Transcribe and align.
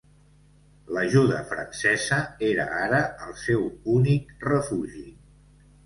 L'ajuda 0.97 1.41
francesa 1.51 2.19
era 2.49 2.67
ara 2.89 3.05
el 3.29 3.39
seu 3.45 3.71
únic 4.01 4.37
refugi. 4.53 5.11